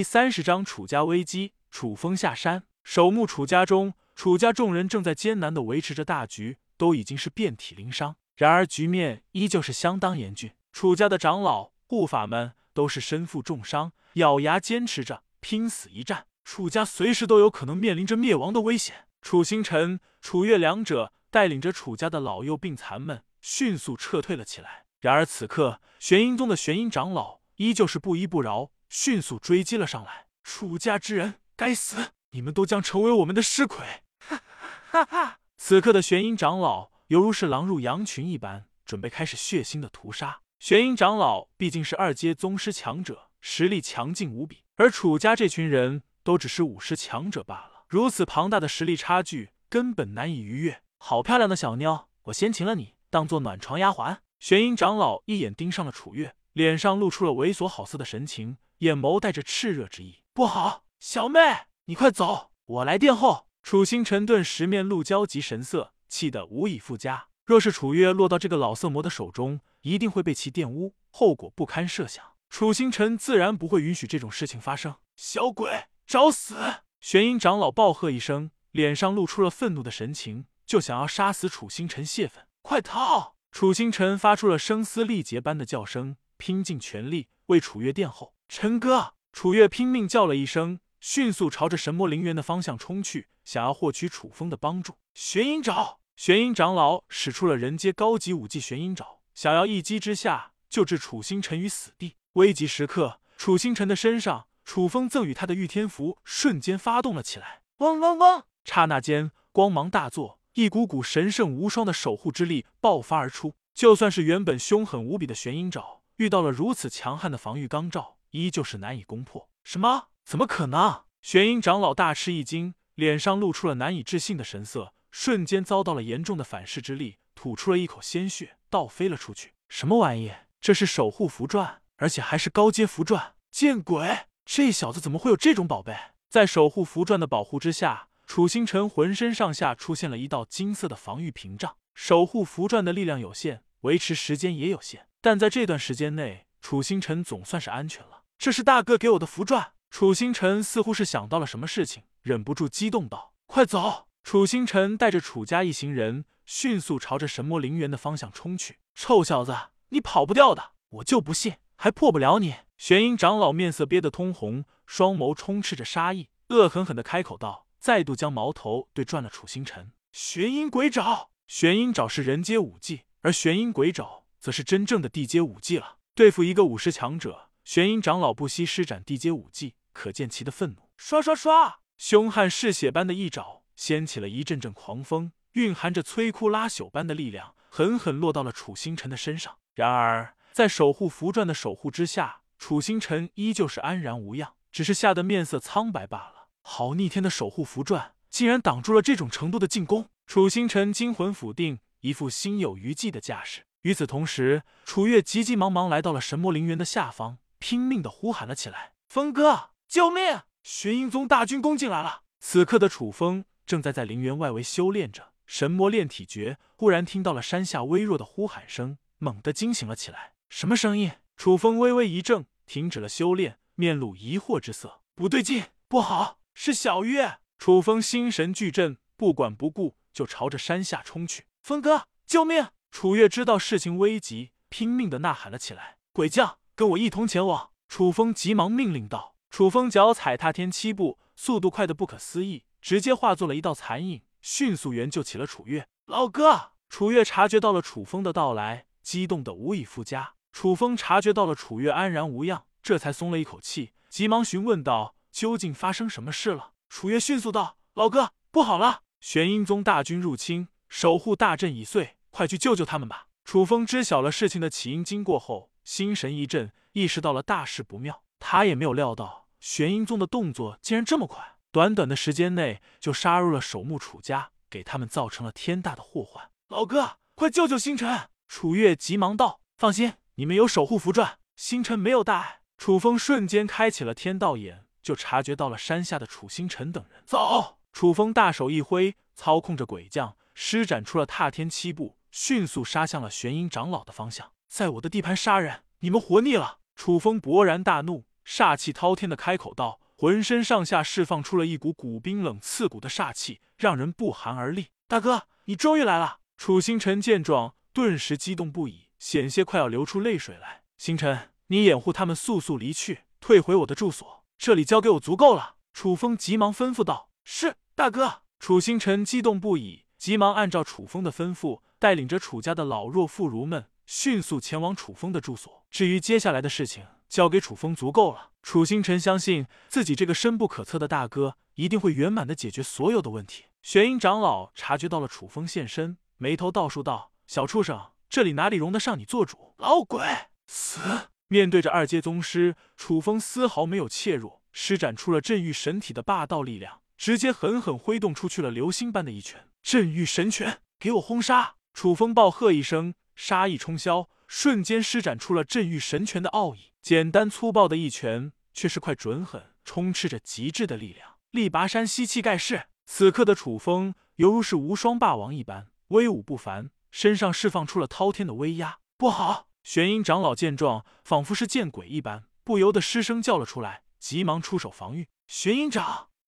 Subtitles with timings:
[0.00, 1.52] 第三十章楚家危机。
[1.70, 8.16] 楚风下山，守墓楚家中，楚家众人正在艰难的维持着大局，都已经是遍体鳞伤。
[8.34, 10.52] 然而局面依旧是相当严峻。
[10.72, 16.24] 楚家的长老、护法们都是身负重伤，咬牙坚持着，拼死一战。
[16.46, 19.04] 楚家随时都有可能面临着灭亡的危险。
[19.20, 24.86] 楚星辰、楚月两者带领着楚家的老幼病残们，迅速撤退了起来。
[25.00, 30.26] 然而此刻，玄阴宗的玄阴长老依旧是不依不饶，迅速追击了上来。
[30.42, 32.10] 楚家之人，该死！
[32.32, 34.02] 你们都将成为我们的尸魁！
[34.18, 34.42] 哈
[34.90, 35.38] 哈哈！
[35.56, 40.40] 此刻的玄阴长老犹如是狼入羊群一般，准备开始血腥的屠杀。
[40.58, 47.84] 玄阴长老毕竟是二阶宗师强者，实力强劲无比，而楚家这群人都只是武师强者罢了。
[47.88, 50.82] 如此庞大的实力差距，根本难以逾越。
[50.98, 54.18] 好漂亮的小妞，我先擒了你，当做暖床丫鬟。
[54.38, 60.22] 玄阴长老一眼盯上了楚月，脸上露出了猥琐好色的神情，眼眸带着炽热之意。
[60.32, 61.38] 不好，小妹，
[61.86, 63.46] 你快走，我来殿后。
[63.62, 67.28] 楚星辰顿时面露焦急神色，气得无以复加。
[67.44, 72.24] 若是楚月落到这个老色魔的手中，一定会被其玷污，后果不堪设想。
[72.48, 74.96] 楚星辰自然不会允许这种事情发生。
[75.14, 76.56] 小鬼，找死！
[77.00, 82.46] 玄阴长老暴喝一声，脸上露出了愤怒的神情，就想要杀死楚星辰泄愤。
[82.62, 83.34] 快逃！
[83.52, 88.34] 楚星辰发出了声嘶力竭般的叫声，拼尽全力为楚月殿后。
[88.52, 94.96] 陈哥，楚月拼命叫了一声，迅速朝着神魔陵园的方向冲去，想要获取楚风的帮助。
[95.14, 102.16] 玄阴爪，玄阴长老使出了人阶高级武技玄阴爪，想要一击之下就置楚星辰于死地。
[102.32, 107.62] 危急时刻，楚星辰的身上，楚风赠予他的御天符瞬间发动了起来。
[107.78, 108.42] 嗡嗡嗡！
[108.64, 110.40] 刹那间，光芒大作。
[110.54, 119.48] 一股股神圣无双的守护之力爆发而出，就算是原本凶狠无比的玄阴爪，遇到了如此强悍的防御钢罩，依旧是难以攻破。
[119.62, 120.08] 什么？
[120.24, 121.04] 怎么可能？
[121.22, 129.52] 玄阴长老大吃一惊，脸上露出了难以置信的神色，瞬间遭到了严重的反噬之力，吐出了一口鲜血，倒飞了出去。
[129.68, 130.32] 什么玩意？
[130.60, 133.32] 这是守护符篆，而且还是高阶符篆！
[133.50, 134.26] 见鬼！
[134.44, 135.96] 这小子怎么会有这种宝贝？
[136.28, 138.08] 在守护符篆的保护之下。
[138.26, 148.19] 楚星辰浑身上下出现了一道金色的防御屏障，守护符篆的力量有限，维持时间也有限，但在这段时间内，楚星辰总算是安全了。
[148.40, 149.72] 这是大哥给我的符篆。
[149.90, 158.78] 楚星辰似乎是想到了什么事情，忍不住激动道：“快走！”楚星辰带着楚家一行人迅速朝着神魔陵园的方向冲去。
[158.94, 159.54] 臭小子，
[159.90, 162.54] 你跑不掉的，我就不信还破不了你！
[162.78, 167.66] 玄阴长老面色憋得通红，双眸充斥着杀意，恶狠狠地开口道。
[167.78, 169.92] 再度将矛头对转了楚星辰。
[170.12, 175.98] 玄阴鬼爪，玄阴爪是人阶武技，而玄阴鬼爪则是真正的地阶武技了。
[176.14, 180.90] 对付一个武师强者，玄阴长老不惜施展地阶武技，可见其的愤怒。
[180.96, 189.56] 刷刷刷，凶悍嗜血般的一爪掀起了一阵阵狂风，蕴含着摧枯拉朽般的力量，狠狠落到了楚星辰的身上。
[189.76, 196.48] 然而，在守护符篆的守护之下，楚星辰依旧是安然无恙，只是吓得面色苍白罢了。
[196.62, 200.08] 好逆天的守护符篆，竟然挡住了这种程度的进攻！
[200.26, 203.62] 楚星辰惊魂甫定，一副心有余悸的架势。
[203.82, 210.40] 与此同时，楚月急急忙忙来到了神魔陵园的下方，拼命的呼喊了起来：“风哥，救命！
[210.64, 220.32] 玄阴宗大军攻进来了！”此刻的楚风正在在陵园外围修炼着神魔炼体诀，忽然听到了山下微弱的呼喊声，猛地惊醒了起来。
[220.48, 221.12] 什么声音？
[221.36, 225.02] 楚风微微一怔，停止了修炼，面露疑惑之色。
[225.14, 226.40] 不对劲，不好！
[226.54, 231.46] 是小月，楚风心神俱震，不管不顾就朝着山下冲去。
[231.62, 232.68] 风哥，救命！
[232.90, 235.98] 楚月知道事情危急，拼命的呐喊了起来。
[236.12, 237.72] 鬼将，跟我一同前往！
[237.88, 239.34] 楚风急忙命令道。
[239.50, 245.86] 楚风脚踩踏天七步，速度快的不可思议，直接化作了一道残影，迅速援救起了楚月。
[246.06, 250.32] 老哥，楚月察觉到了楚风的到来，激动的无以复加。
[250.52, 255.14] 楚风察觉到了楚月安然无恙，这才松了一口气，急忙询问道。
[255.30, 256.72] 究竟发生什么事了？
[256.88, 259.02] 楚月迅速道：“老哥，不好了！
[259.20, 268.22] 玄阴宗大军入侵，守护大阵已碎，快去救救他们吧！”楚风知晓了事情的起因经过后，心神一震，意识到了大事不妙。
[268.38, 276.48] 他也没有料到玄阴宗的动作竟然这么快，短短的时间内就杀入了守墓楚家，给他们造成了天大的祸患。
[276.68, 278.28] 老哥，快救救星辰！
[278.46, 284.86] 楚月急忙道：“放心，你们有守护符传，星辰没有大碍。”楚风瞬间开启了天道眼。
[285.02, 287.24] 就察觉到了山下的楚星辰等人。
[287.26, 287.78] 走！
[287.92, 294.52] 楚风大手一挥，操控着鬼将，施展出了踏天七步，迅速杀向了玄阴长老的方向。
[294.70, 296.78] 在我的地盘杀人，你们活腻了！
[296.94, 304.86] 楚风勃然大怒，煞气滔天的开口道，浑身上下释放出了一股股冰冷刺骨的煞气，让人不寒而栗。
[305.08, 306.38] 大哥，你终于来了！
[306.56, 310.82] 楚星辰见状，顿时激动不已，险些快要流出泪水来。
[310.96, 315.74] 星辰，你掩护他们速速离去，退回我的住所，这里交给我足够了。
[315.92, 325.84] 楚风急忙吩咐道：“是，大哥。”楚星辰激动不已，急忙按照楚风的吩咐，带领着楚家的老弱妇孺们，迅速前往楚风的住所。
[325.88, 328.50] 至于接下来的事情，交给楚风足够了。
[328.60, 333.66] 楚星辰相信自己这个深不可测的大哥，一定会圆满的解决所有的问题。
[333.82, 339.76] 玄阴长老察觉到了楚风现身，眉头倒竖道：“小畜生，这里哪里容得上你做主？
[339.78, 340.26] 老鬼，
[340.66, 340.98] 死！”
[341.46, 347.00] 面对着二阶宗师，楚风丝毫没有怯弱，施展出了镇狱神体的霸道力量。
[347.16, 351.76] 直接狠狠挥动出去了流星般的一拳，镇狱神拳，给我轰杀！
[351.92, 356.92] 楚风暴喝一声，杀意冲霄，瞬间施展出了镇狱神拳的奥义。
[357.00, 361.36] 简单粗暴的一拳，却是快准狠，充斥着极致的力量。
[361.50, 368.98] 力拔山兮气盖世，此刻的楚风犹如是无双霸王一般，威武不凡，身上释放出了滔天的威压。
[369.16, 369.68] 不好！
[369.82, 375.26] 玄阴长老见状，仿佛是见鬼一般，不由得失声叫了出来，急忙出手防御。
[375.46, 376.29] 玄阴掌。